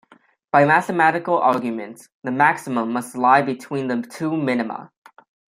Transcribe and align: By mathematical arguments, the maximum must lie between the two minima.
By 0.51 0.65
mathematical 0.65 1.37
arguments, 1.37 2.09
the 2.23 2.31
maximum 2.31 2.91
must 2.91 3.15
lie 3.15 3.43
between 3.43 3.85
the 3.85 4.01
two 4.01 4.35
minima. 4.35 4.91